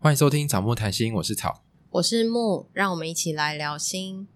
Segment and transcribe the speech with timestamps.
[0.00, 1.60] 欢迎收听草木谈心，我是草，
[1.90, 4.28] 我是木，让我们一起来聊心。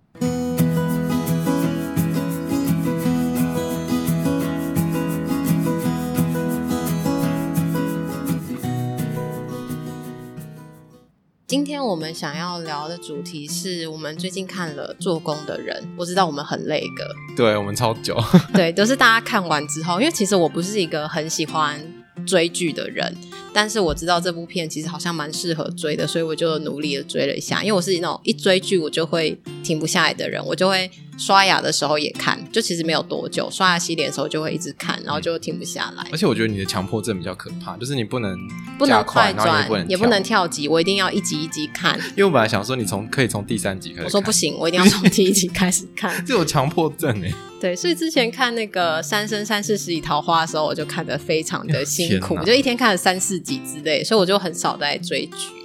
[11.46, 18.20] 今天我们想要聊的主题是我们最近看了《做工的人》，我知道我们很累个，对我们超久，
[18.52, 21.80] 对，都是大家看完之后，因为其实我不是一个很喜欢
[22.26, 23.16] 追剧的人。
[23.52, 27.62] 但是我知道这部片其实好像蛮适合追的，所以我就努力的追了一下。
[27.62, 36.04] 因为我是那种一追剧我就会停不下来的人，我就会刷牙的时候也看，就其实没有多久，刷牙洗脸的时候就会一直看，然后就停不下来。
[36.10, 38.36] 而且我觉得你的强迫症比较可怕，就是你不能
[38.78, 41.98] 不能快转，也不也不能跳级，我一定要一集一集看。
[42.10, 46.12] 因为我本来想说你从可以从第三集开始，我说不行，我一定要从第一集开始看。
[46.26, 47.32] 这有强迫症哎。
[47.60, 55.61] 对，所以之前看那个《三生三世十里桃花》的时候，我就看得非常的 辛苦，我就一天看了三四集之类，所以我就很少在追剧。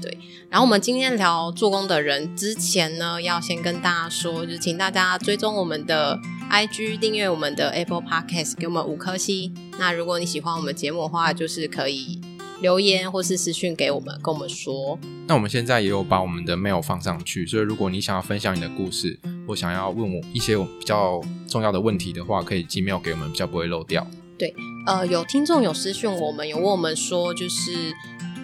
[0.00, 0.18] 对，
[0.50, 6.18] 然后我们今天聊做工的人之前呢，要先跟大家说，就是请大家追踪我们的
[6.50, 9.54] IG，订阅我们的 Apple Podcast，给我们五颗星。
[9.78, 12.20] 那如果你喜欢我们节目的话，就是可以。
[12.62, 14.98] 留言或是私讯给我们，跟我们说。
[15.28, 24.06] 那我们现在也有把我们的 mail 放上去，所以如果你想要分享你的故事，或想要问我一些比较重要的问题的话，可以寄 mail 给我们，比较不会漏掉。
[24.38, 24.54] 对，
[24.86, 27.92] 呃，有听众有私讯我们，有问我们说，就是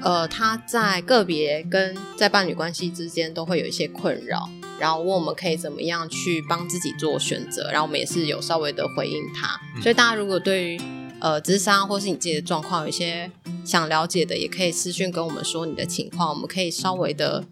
[0.04, 9.60] 呃，他在个别跟在伴侣关系之间都会有一些困扰，然后问我们可以怎么样去帮自己做选择，然后我们也是有稍微的回应他。
[9.76, 10.80] 嗯、所以大家如果对于
[11.20, 13.30] 呃，智商或是你自己的状况，有一些
[13.64, 17.44] 想了解的，也可以私讯跟我们说你的情况，我们可以稍微的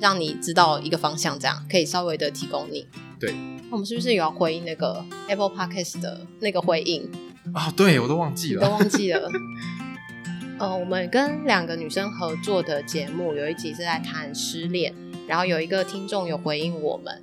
[0.00, 2.86] 让你知道一个方向，这样可以稍微的提供你。
[3.20, 3.32] 对，
[3.68, 7.06] 那我们是不是有要回应那个 Apple Podcast 的那个回应
[7.52, 7.70] 啊？
[7.76, 9.30] 对，我都忘记了，都忘记了。
[10.58, 14.94] 呃，我们跟两个女生合作的节目，有一集是在谈失恋，
[15.26, 17.22] 然后有一个听众有回应我们，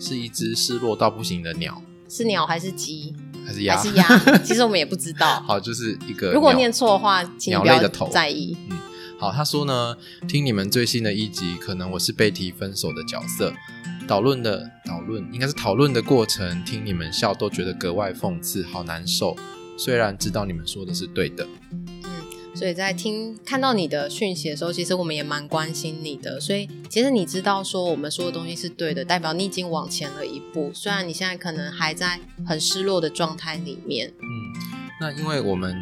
[0.00, 3.14] 是一只失落到不行的鸟，是鸟还是鸡？
[3.46, 3.76] 还是鸭？
[3.76, 4.06] 还是鸭？
[4.42, 5.40] 其实我们也不知道。
[5.46, 6.32] 好，就是一个。
[6.32, 8.56] 如果念错的话，请不要在意。
[8.70, 8.78] 嗯，
[9.18, 9.30] 好。
[9.30, 13.52] 他说呢，听你们最新的一集，可能我是被提分手的角色。
[14.08, 19.36] 讨论的讨论，应该是讨论的过程，听你们笑都觉得格外讽刺，好难受。
[19.76, 21.46] 虽然知道你们说的是对的。
[22.54, 26.40] 所以在听看到你的讯息的时候，其实我们也蛮关心你的。
[26.40, 30.70] 所以其实你知道说我们说的东西是对的，代表你已经往前了一步。
[30.74, 34.12] 虽然你现在可能还在很失落的状态里面。
[34.18, 34.26] 嗯，
[35.00, 35.74] 那因为我们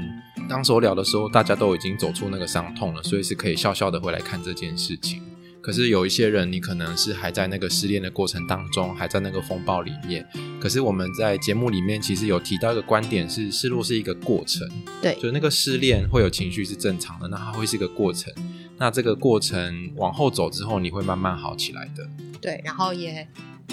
[0.48, 5.22] 当时聊的时候，大家都已经走出那个伤痛了，所以是可以笑笑的回来看这件事情。
[5.68, 10.26] 可是有一些人，你可能是还在那个失恋的过程当中，还在那个风暴里面。
[10.58, 14.66] 可是我们在节目里面其实有提到一个观点是，失落是一个过程。
[15.02, 18.32] 对，就那个失恋会有情绪是正常的，那它会是一个过程。
[18.78, 22.08] 那这个过程往后走之后，你会慢慢好起来的。
[22.40, 23.28] 对，然后也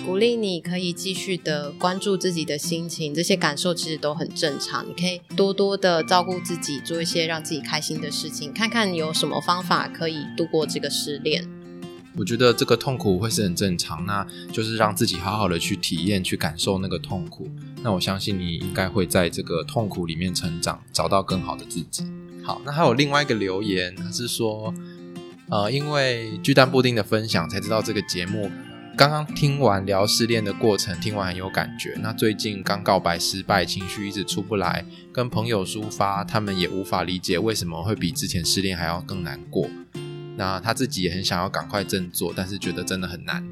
[0.05, 4.85] 鼓励你可以继续的关注自己的心情，这些感受其实都很正常。
[4.85, 11.47] 你可以多多的照顾自己，做一些让自己开心的事情，看看你有什么方法可以度过这个失恋。
[12.17, 17.49] 我觉得这个痛苦会是很正常，那就是让自己好好的去体验、去感受那个痛苦。
[17.83, 22.05] 那我相信你应该会在这个痛苦里面成长，找到更好的自己。
[22.43, 24.73] 好，那还有另外一个留言，他是说，
[25.49, 28.49] 呃，因为巨蛋布丁的分享才知道这个节目。
[28.97, 31.97] 刚刚听完聊失恋的过程，听完很有感觉。
[32.01, 39.69] 那最近刚告白失败，情绪一直出不来，跟朋友抒发，他们也无法理解为什么会比之前失恋还要更难过。
[40.37, 43.45] 那他自己也很想要赶快振作，但是觉得真的很难。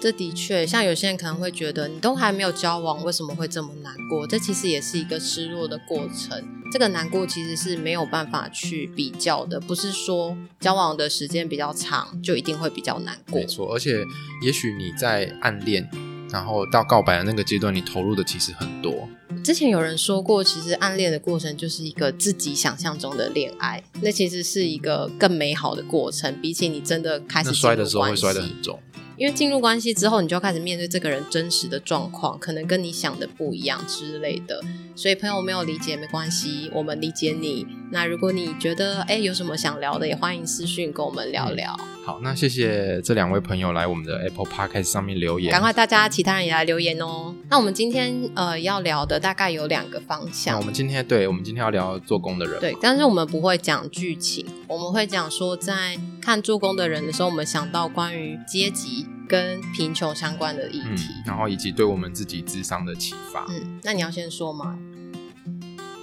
[0.00, 4.24] 这的确，像有些人可能会觉得，你都还没有交往，为什么会这么难过？
[4.24, 6.40] 这其实也是一个失落的过程。
[6.70, 13.40] 这个难过其实是没有办法去比较的，不是说交往的时间比较长就一定会比较难过。
[13.40, 14.04] 没错，而且
[14.44, 15.90] 也许你在暗恋，
[16.30, 19.08] 然后到告白的那个阶段，你投入的其实很多。
[19.48, 28.78] 之前有人说过，其实暗恋的过程就是一个自己想象中的恋爱，那其实是一个更美好的过程，比起你真的开始摔的时候会摔得很重。
[29.18, 34.62] 因为进入关系之后，你就要开始面对这个人真实的状况，可能跟你想的不一样之类的。
[34.94, 37.66] 所以朋友没有理解没关系，我们理解你。
[37.90, 41.74] 那如果你觉得哎有什么想聊的，也欢迎私讯跟我们聊聊。
[41.80, 45.50] 嗯、好，那谢谢这两位朋友来我们的 Apple Podcast 上面留言。
[45.50, 47.34] 赶快大家其他人也来留言哦。
[47.50, 50.54] 那我们今天呃要聊的大概有两个方向。
[50.54, 52.60] 那我们今天对，我们今天要聊做工的人。
[52.60, 59.06] 对，但是我们不会讲剧情，我们会讲说在看助攻的人的时候，我们想到关于阶级。
[59.26, 63.44] 跟贫穷相关的议题，嗯，然后以及对我们自己智商的启发。
[63.50, 64.78] 嗯，那你要先说吗？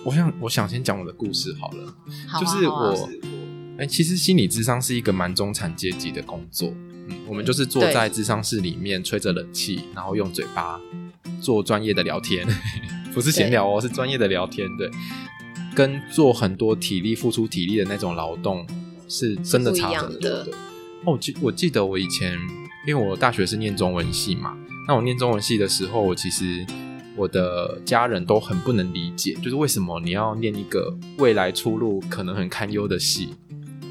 [0.04, 1.96] 我想，我想先讲我的故事好了。
[2.28, 3.10] 好啊，就是我，
[3.78, 6.72] 哎、欸，其实心理智商是一个蛮中产阶级的工作。
[7.08, 10.80] 嗯，我们就是坐在智商室里面吹着冷气，然后用嘴巴
[11.42, 12.48] 做专业的聊天，
[13.12, 14.68] 不是闲聊哦，是专业的聊天。
[14.78, 14.88] 对，
[15.74, 18.68] 跟做很多体力、付出体力的那种劳动
[19.08, 20.44] 是真的差很多的。
[20.46, 20.52] 的
[21.06, 22.38] 哦，我记我记得我以前，
[22.88, 24.58] 因为我大学是念中文系嘛，
[24.88, 26.66] 那我念中文系的时候，我其实
[27.16, 33.30] 我的家人都很不能理解，就是为什么你要念一个未来出路可能很堪忧的系。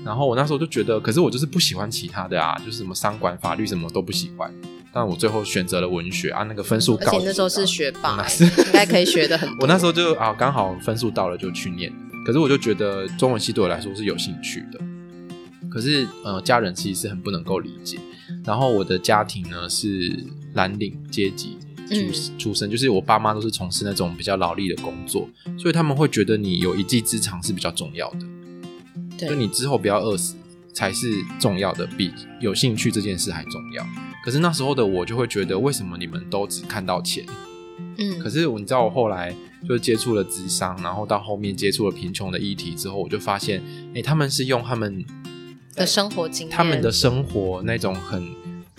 [0.05, 4.52] 然后我那时候就觉得，可是我就是不喜欢其他的啊，就是什么商管、法律什么都不喜欢。
[4.93, 9.58] 但我最后选择了文学啊，那个分数高，而且那时候是学霸，应该可以学的很多。
[9.62, 11.93] 我那时候就啊，刚好分数到了就去念。
[12.26, 14.78] 可是我就觉得中文系对我来说是有兴趣的。
[15.75, 17.99] 可是呃，家人其实是很不能够理解。
[18.44, 20.17] 然后我的家庭呢是
[20.53, 25.29] 蓝领阶级出出身，嗯，就是我爸妈都是从事那种比较劳力的工作，
[25.59, 29.29] 所以他们会觉得你有一技之长是比较重要的。
[29.29, 30.37] 就你之后不要饿死
[30.73, 33.85] 才是重要的，比有兴趣这件事还重要。
[34.25, 37.26] 可是那时候的我就会觉得，为什么你们都只看到钱？
[37.99, 39.35] 嗯，可是你知道，我后来
[39.69, 45.05] 就接触了智商，然后到后面接触了贫穷的议题之后，我就发现，哎、欸，他们是用他们
[45.75, 48.23] 的生活经验，他们的生活那种很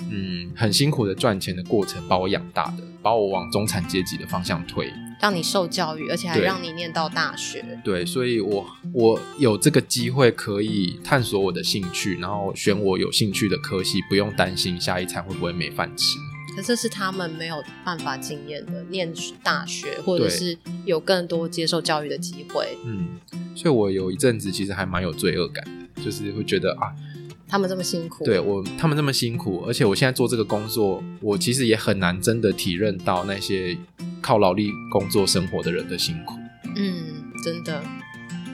[0.10, 4.92] 嗯很辛苦的赚钱的过程，把我养大的，把我往中产阶级的方向推。
[5.22, 7.62] 让你受教育，而且还让你念到大学。
[7.84, 16.18] 对，对，所以我我有这个机会可以探索我的兴趣，然后选我有兴趣的科系，不用担心下一餐会不会没饭吃。
[16.56, 19.12] 可这是他们没有办法经验的，念
[19.42, 22.78] 大学或者是有更多接受教育的机会。
[22.86, 23.18] 嗯，
[23.56, 26.94] 所以我有一阵子其实还蛮有罪恶感的，就是会觉得啊，
[27.48, 33.78] 他们这么辛苦，对我他们这么辛苦，而且我现在做这个工作，我其实也很难真的体认到那些。
[34.22, 36.34] 靠劳力工作生活的人的辛苦，
[36.76, 37.80] 嗯，真的。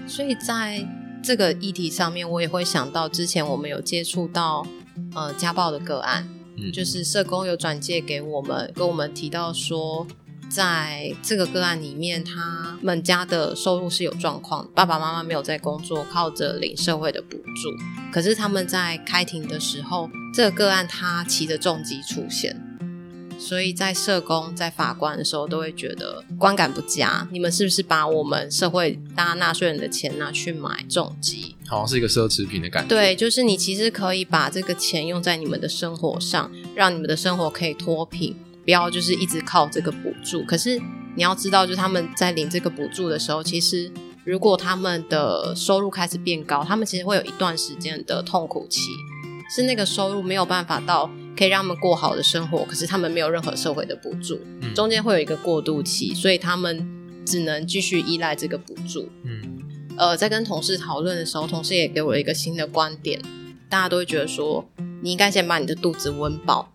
[0.05, 0.85] 所以在
[1.23, 4.67] 这个议题上面，我也会想到之前我们有接触到
[5.15, 6.27] 呃家暴的个案，
[6.57, 10.05] 嗯，就是社工有转介给我们，跟我们提到说，
[10.53, 18.11] 在这个个案里面，他们家的收入是有状况，爸爸妈妈没有在工作，靠着领社会的补助。
[18.11, 22.61] 可是他们在开庭的时候，这个个案他骑着重机出现。
[23.39, 27.27] 所以在社工、在法官的时候，都会觉得观感不佳。
[27.31, 31.55] 你们是不是把我们社会大家纳税人的钱拿去买重机？
[31.65, 32.89] 好像是一个奢侈品的感觉。
[32.89, 40.43] 对，就是你其实可以把这个钱用在你们的生活上，让你们的生活可以脱贫，不要就是一直靠这个补助。
[40.43, 40.79] 可是
[41.15, 43.91] 你要知道，就是他们在领这个补助的时候，其实
[44.23, 48.89] 如果他们的收入开始变高，他们其实会有一段时间的痛苦期，
[49.55, 51.09] 是那个收入没有办法到。
[51.33, 56.85] 可以让他们过好的生活，可是他们没有任何社会的补助，嗯、中间会有一个过渡期，所以他们
[57.25, 59.09] 只能继续依赖这个补助。
[59.23, 59.41] 嗯，
[59.97, 63.19] 呃，在跟同事讨论的时候，同事也给我一个新的观点，
[63.69, 64.63] 大家都会觉得说，
[65.01, 66.71] 你应该先把你的肚子温饱。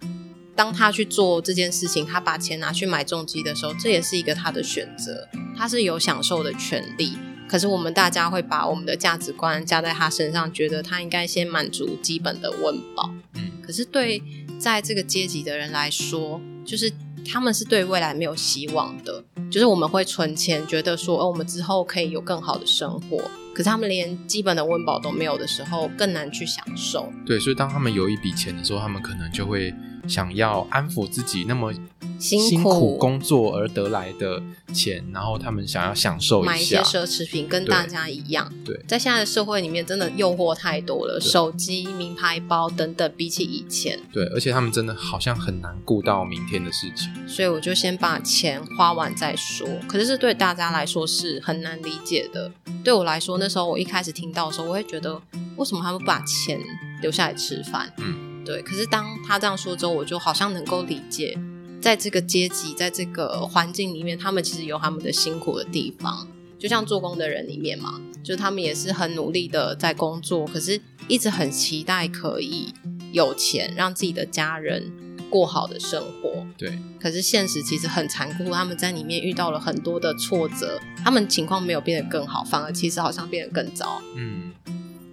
[0.57, 7.17] 当他去做这件事情，他把钱拿去买重机的时候，这也是一个他的选择，他是有享受的权利。
[7.47, 13.15] 可是我们大家会把我们的价值观加在他身上，觉得他应该先满足基本的温饱。
[13.35, 14.23] 嗯，可是对。
[14.59, 16.91] 在这个阶级的人来说，就是
[17.31, 19.23] 他们是对未来没有希望的。
[19.51, 23.19] 就是我们会存钱，觉得说，哦，我们之后可以有更好的生活。
[23.53, 27.13] 可是他们连基本的温饱都没有的时候，更难去享受。
[27.27, 29.75] 对，所以当他们有一笔钱的时候，他们可能就会
[30.07, 31.73] 想要安抚自己那么
[32.19, 38.53] 辛苦工作而得来的钱，然后他们想要享受一下，买一些奢侈品，跟大家一样。
[38.65, 47.11] 对，在现在的社会里面，真的诱惑太多了，手机、名牌包等等，比起以前，对，而且他们真的好像很难顾到明天的事情。
[47.29, 49.69] 所以我就先把钱花完再说。
[49.87, 52.51] 可是，这对大家来说是很难理解的。
[52.83, 55.21] 对我来说，那时候我一开始听到的时候，我会觉得，
[55.57, 56.59] 为什么他们不把钱
[57.03, 57.93] 留下来吃饭？
[57.99, 58.63] 嗯，对。
[58.63, 61.39] 可是当他这样说之后，我就好像能够理解。
[61.79, 66.27] 在这个阶级，在这个环境里面，他们其实有他们的辛苦的地方。
[66.59, 72.73] 就像做工的人里面嘛，就他们也是很努力的在工作，可是一直很期待可以
[73.13, 74.91] 有钱，让自己的家人
[75.29, 76.45] 过好的生活。
[76.57, 76.77] 对。
[76.99, 84.01] 可是现实其实很残酷，他们在里面遇到了很多的挫折，他们情况没有变得更好，反而其实好像变得更糟。
[84.17, 84.53] 嗯。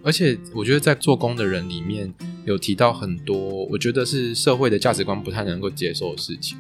[0.02, 2.12] 而且我觉得在做工的人里面。
[2.46, 6.58] 有提到很多，我觉得是社会的价值观不太能够接受的事情，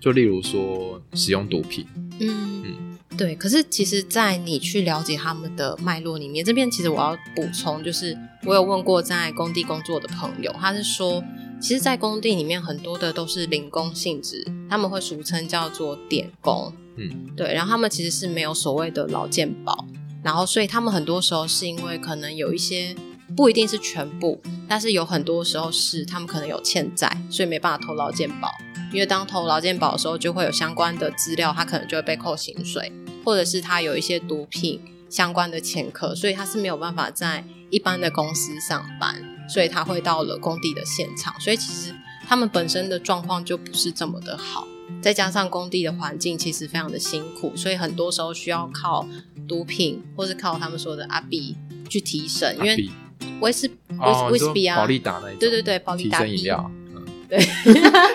[0.00, 1.84] 就例如说使用毒品。
[2.20, 3.34] 嗯嗯，对。
[3.34, 11.20] 可是其实，在你去了解他们的脉络里面，这边其实我要补充，就是我有问过在工地工作的朋友，他是说，
[11.60, 16.72] 其实，在工地里面很多的都是零工性质，他们会俗称叫做点工。
[16.96, 17.52] 嗯，对。
[17.52, 19.84] 然后他们其实是没有所谓的劳健保，
[20.22, 22.94] 然后所以他们很多时候是因为可能有一些。
[23.36, 28.48] 不一定是全部，但是有很多时候是他们可能有欠债，所以没办法投劳健保。
[28.92, 32.92] 因为当投劳健保的时候，就会有相关的资料，他可能就会被扣薪水，
[33.24, 41.34] 或者是他有一些毒品相关的前科，所以他是没有办法在一般的公司上班，所以他会到了工地的现场。
[41.40, 41.92] 所以其实
[42.28, 44.68] 他们本身的状况就不是这么的好，
[45.02, 49.04] 再加上工地的环境其实非常的辛苦，所以很多时候需要靠
[49.48, 51.56] 毒品，或是靠他们说的阿 B
[51.90, 52.88] 去提神，因为
[53.44, 53.70] 威士
[54.00, 56.70] 威威士比啊，保利达那一种，对对对，保利达饮料。
[57.28, 57.38] 对，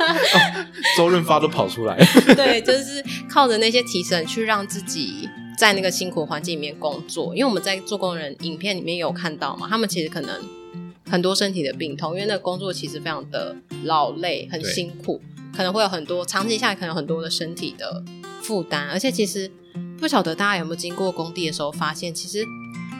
[0.95, 1.97] 周润发都跑出来。
[2.35, 7.35] 对，就是靠着那些提神去让自己在那个辛苦环境里面工作。
[7.35, 10.41] 因为我们在做工人影片里面有看到嘛，他们其实可能
[11.09, 15.19] 很多身体的病痛，因为那个工作其实非常的劳累，很辛苦，
[15.55, 18.03] 可能会有很多长期下来可能有很多的身体的
[18.41, 18.87] 负担。
[18.89, 19.51] 而且其实
[19.97, 22.45] 不晓得大家有没有经过工地的时候，发现其实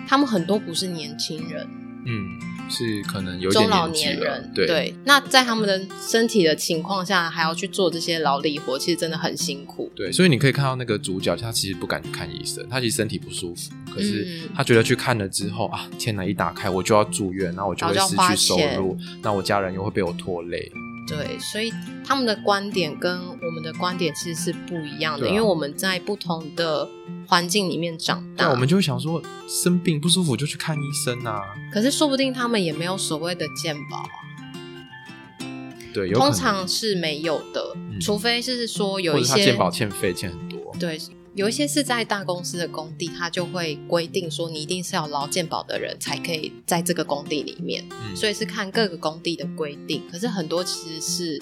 [0.07, 1.67] 他们很多不是年轻人，
[2.09, 2.49] 嗯。
[2.71, 4.95] 是可能有点中老年人，对，对。
[5.03, 9.91] 那在他们的身体的情况下，还要去做这些劳力活，其实真的很辛苦。
[9.95, 20.71] 对，所以你可以看到那个主角，他其实不敢去看医生，他其实身体不舒服，可是他觉得去看了之后、嗯、啊，天哪，一打开我就要住院，那我就会失去收入，那我家人又会被我拖累。
[21.09, 21.73] 对，所以
[22.05, 26.87] 他们的观点跟我们的观点其实是不一样的，啊、因为我们在不同的
[27.27, 31.41] 环境里面长大，那我们就会想说，生病不舒服就去看医生啊。
[31.73, 35.47] 可是说不定他们也没有所谓的健保啊。
[35.93, 40.75] 对，通常是没有的，嗯、除非是说有一些健保欠费欠很多。
[40.79, 40.99] 对。
[41.35, 50.01] 有一些是在大公司的工地，他就会规定说，你一定是要劳健保的人才可以在这个工地里面，嗯、所以是看各个工地的规定。
[50.11, 51.41] 可是很多其实是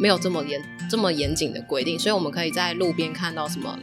[0.00, 3.78] 没有这么严这么严谨的规定，所以我们可以在路边看到什么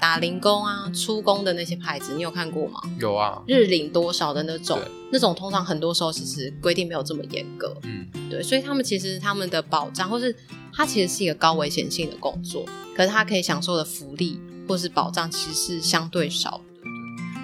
[0.00, 2.80] 打零工啊、出工的那些牌子，你有看过吗？
[2.98, 4.80] 有啊，日领多少的那种，
[5.12, 7.76] 那种通常很多时候其实规定没有这么严格。
[7.84, 10.34] 嗯，对，所以他们其实他们的保障，或是
[10.72, 12.64] 他其实是一个高危险性的工作，
[12.96, 14.40] 可是他可以享受的福利。
[14.68, 16.64] 或是保障其实是相对少的。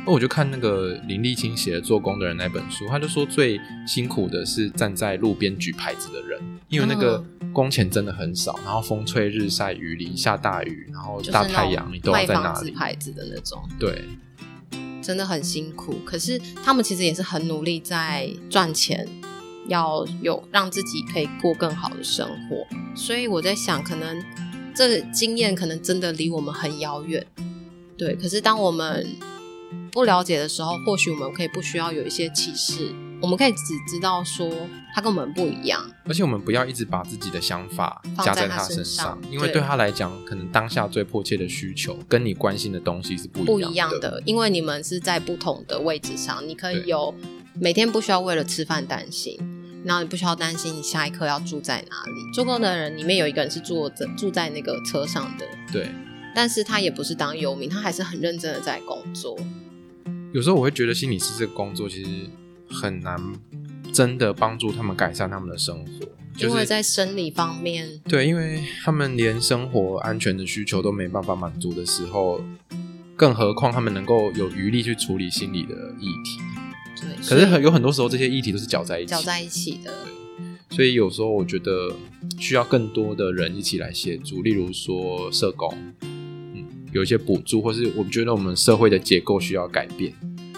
[0.07, 7.23] 那我就看那个林立清写的《做工的人》那本书，他就说最辛苦的是站在路边举牌子的人，因为那个
[7.53, 12.71] 工钱真的很少，然后风吹日晒雨淋，下大雨，然后大太阳，你都要在那里。
[12.71, 14.05] 牌子的那种，对，
[15.03, 15.99] 真的很辛苦。
[16.07, 19.07] 可是他们其实也是很努力在赚钱，
[19.67, 22.67] 要有让自己可以过更好的生活。
[22.95, 24.25] 所以我在想，可能。
[24.79, 27.27] 这个经验可能真的离我们很遥远，
[27.97, 28.15] 对。
[28.15, 29.05] 可是当我们
[29.91, 34.49] 不了解的时候，或许我们可以不需要有一些启示，我们可以只知道说
[34.95, 35.85] 他跟我们不一样。
[36.05, 43.67] 而且我们不要一直把自己的想法加在他身上，因为对他来讲，可能当下最迫切的需求跟你关心的东西是不一样的。
[43.67, 47.13] 不一样的，因为你们是在不同的位置上，你可以有
[47.55, 49.37] 每天不需要为了吃饭担心。
[49.85, 52.33] 然后你不需要担心你下一刻要住在哪里。
[52.33, 55.89] 做工的人里面有一个人是坐在住在那个车上的，对。
[56.35, 59.37] 但是他也不是当游民，他还是很认真的在工作。
[60.33, 62.11] 有时候我会觉得心理师这个工作其实
[62.71, 63.19] 很难
[63.93, 66.07] 真的帮助他们改善他们的生活，
[66.39, 72.41] 因为在生理方面，对，因为他们连生活安全的需求都没办法满足的时候，
[73.17, 76.39] 更何况他们能够有余力去处理心理的议题。
[77.01, 79.93] 对，可是很有很多时候，这些议题都是搅在一起，搅在一起的。
[80.69, 81.93] 对，所以有时候我觉得
[82.39, 90.13] 需要更多的人一起来协助，例如说社工，嗯，有一些补助，或是我觉得我们社会的结构需要改变，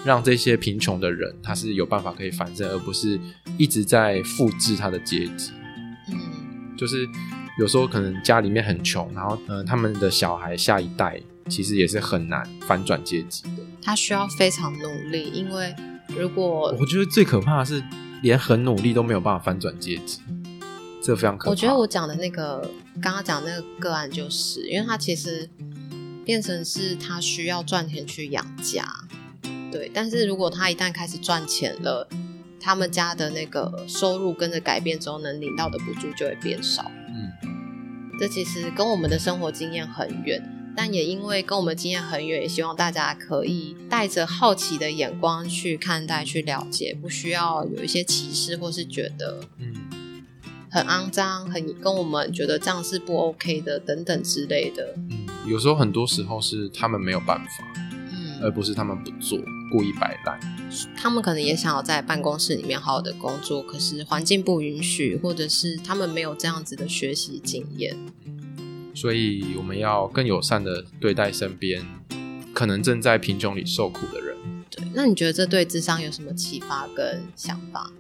[0.05, 3.19] 让这些贫穷的人他是有办法可以翻身，而不是
[3.57, 5.53] 一直在复制他的阶级。
[6.09, 7.09] 嗯，就是
[7.59, 13.63] 有时候可能家里面很穷，然后嗯，他们的小孩下一代其实也是很难翻转阶级的。
[13.83, 15.75] 他需要非常努力，因为。
[16.17, 17.83] 如果我觉得最可怕的是，
[18.23, 20.21] 连很努力都没有办法翻转阶级，
[21.03, 21.51] 这非常可怕。
[21.51, 22.69] 我觉得我讲的那个
[23.01, 25.49] 刚刚讲那个个案，就是因为他其实
[26.25, 28.85] 变成是他需要赚钱去养家，
[29.73, 29.91] 对。
[29.95, 32.07] 但是如果他一旦开始赚钱了，
[32.61, 36.91] 他们家的那个收入跟着改变之后，能领到的补助就会变少。
[37.09, 37.33] 嗯，
[38.19, 40.43] 这其实跟我们的生活经验很远。
[40.77, 49.75] 但也因为跟我们经验很远，也希望大家可以带着好奇的眼光去看待、去了解，不需要有一些歧视或是觉得嗯
[50.71, 54.95] 很肮脏、很跟我们觉得这样是不 OK 的等等之类的。
[54.97, 57.73] 嗯，有时候很多时候是他们没有办法，
[58.13, 59.37] 嗯，而不是他们不做，
[59.73, 60.39] 故意摆烂。
[60.97, 67.97] 他们可能也想要在办公室里面好好的工作，可是环境不允许，或者是他们没有这样子的学习经验。
[68.95, 71.83] 所以我们要更友善的对待身边
[72.53, 74.37] 可能正在贫穷里受苦的人。
[74.71, 77.91] 对，那你觉得这对智商有什么启发跟想法？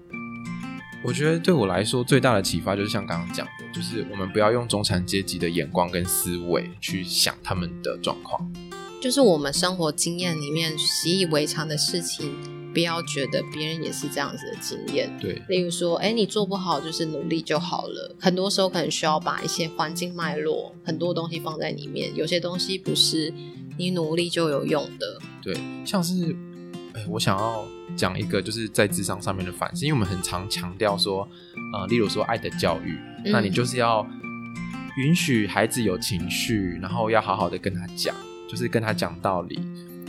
[1.02, 8.52] 我觉得对我来说最大的启发就是像刚刚讲的，就是我们不要用中产阶级的眼光跟思维去想他们的状况，
[9.00, 12.34] 就是我们生活经验里面习以为常的事情，
[12.72, 15.10] 不要觉得别人也是这样子的经验。
[15.20, 18.14] 对，例如说，哎，你做不好就是努力就好了。
[18.18, 23.32] 很多时候可能需要把一些环境脉络、很多东西放在里面，有些东西不是
[23.76, 25.18] 你努力就有用的。
[25.42, 26.36] 对，像是，
[26.94, 27.64] 哎，我想要。
[27.96, 31.28] 讲一个就是在智商上面的反思，因为我们很常强调说，
[31.74, 34.06] 呃，例如说爱的教育，嗯、那你就是要
[34.96, 38.14] 允许孩子有情绪，然后要好好的跟他讲，
[38.48, 39.60] 就是跟他讲道理。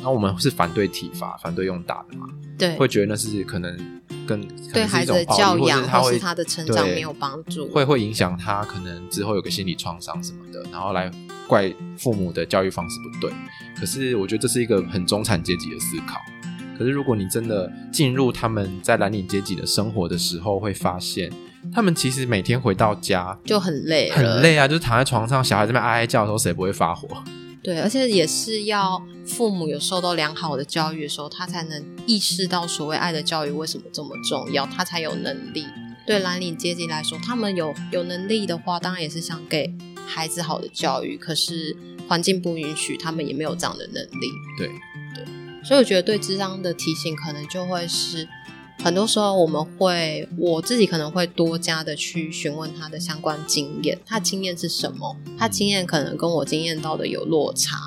[0.01, 2.27] 然后我们是反对体罚，反对用打的嘛，
[2.57, 11.11] 对，会觉得那是可能跟对孩子的教养或是他的成长没有帮助，会会影响他可能之后有个心理创伤什么的，然后来
[11.47, 13.31] 怪父母的教育方式不对。
[13.79, 16.19] 可是我觉得这是一个很中产阶级的思考。
[16.77, 21.31] 可是，如果你真的进入他们在蓝领阶级的生活的时候，会发现
[21.71, 24.67] 他们其实每天回到家就很累，很累啊！
[24.67, 27.07] 就是躺在床上，小孩这边哀哀叫的时候，谁不会发火？
[27.63, 35.65] 对，而且也是要父母有受到良好的教育的时候，他才能意识到所谓爱的教育为什么这么重要，他才有能力。
[36.05, 39.71] 对蓝领阶级来说，他们有有能力的话，当然也是想给
[40.07, 41.15] 孩子好的教育。
[41.15, 41.77] 可是
[42.07, 44.27] 环境不允许，他们也没有这样的能力。
[44.57, 44.67] 对
[45.13, 45.25] 对。
[45.63, 48.27] 所以我觉得对智商的提醒，可能就会是
[48.83, 55.15] 很多时候我们会，我自己可能会多加的去询问他的相关经验，他经验是什么？
[55.37, 57.77] 他经验可能跟我经验到的有落差。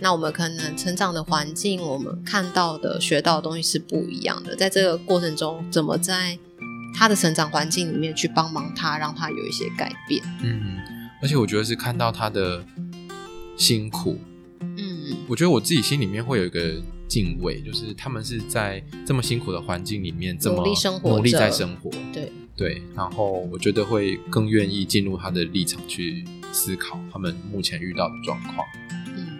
[0.00, 4.56] 那我们可能成长的环境，我们看到的、学到的东西是不一样的。
[4.56, 6.36] 在这个过程中，怎么在
[6.92, 10.20] 他的成长环境里面去帮忙他，让他有一些改变？
[10.42, 10.78] 嗯，
[11.22, 12.64] 而且我觉得是看到他的
[13.56, 14.18] 辛苦。
[14.60, 16.82] 嗯我觉得我自己心里面会有一个
[17.14, 22.82] 敬畏，就是他们是在这么辛苦的环境里面，这么努力生活，努力在生活，对对。
[22.96, 28.66] 然后我觉得会更愿意进入他的立场去思考他们目前遇到的状况。
[29.16, 29.38] 嗯，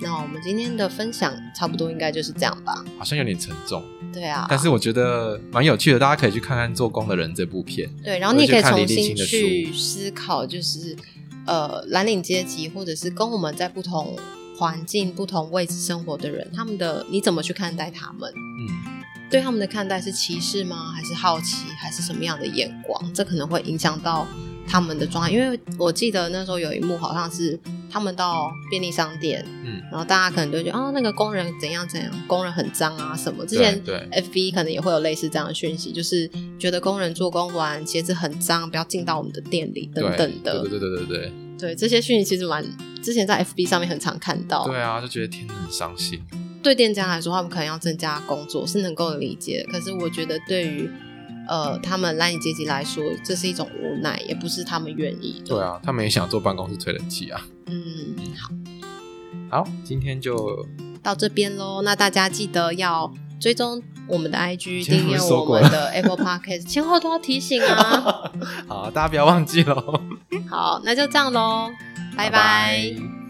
[0.00, 2.84] 那我们今天的分享差不多应该就是这样吧？
[2.96, 3.82] 好像有点沉重，
[4.12, 4.46] 对啊。
[4.48, 7.90] 但是我觉得蛮有趣的，大家可以去看看《做工的人》这部片。
[8.04, 10.96] 对，然后你可以重新去思考，就是。
[11.44, 14.16] 呃，蓝领阶级或者是跟我们在不同
[14.56, 18.32] 环境、不同位置生活的人，他们的你怎么去看待他们？
[18.32, 20.92] 嗯，对他们的看待是歧视吗？
[20.94, 21.66] 还是好奇？
[21.78, 23.12] 还是什么样的眼光？
[23.14, 24.26] 这可能会影响到
[24.66, 25.30] 他们的状态。
[25.30, 27.58] 因为我记得那时候有一幕，好像是。
[27.94, 33.44] 他们到便利商店，嗯，然后大家可能就觉得啊，那个工人怎样怎样，工人很脏啊什么。
[33.44, 36.26] 之前对 FB 可能也会有类似这样的讯息，就是
[36.58, 40.60] 觉得工人做工完鞋子很脏，不要进到我们的店里等等的。
[40.60, 41.72] 对对对对对对。
[41.72, 42.64] 对这些讯息其实蛮
[43.02, 44.66] 之前在 FB 上面很常看到。
[44.66, 46.22] 对啊，就觉得天哪，很伤心。
[46.62, 50.90] 对店家来说，他们可能要增加工作是能够理解的，可是我觉得对于。
[51.48, 55.56] 呃，他们蓝领阶级来说，这是一种无奈，也不是他们愿意的。
[55.56, 57.44] 对啊，他们也想坐办公室吹冷气啊。
[57.66, 58.14] 嗯，
[59.50, 60.64] 好，好，今天就
[61.02, 61.82] 到这边喽。
[61.82, 68.30] 那大家记得要追踪我们的 IG，订阅我们的 Apple Podcast， 前后都要提醒啊。
[68.68, 70.00] 好，大家不要忘记喽。
[70.48, 71.70] 好，那就这样喽，
[72.16, 73.21] 拜拜。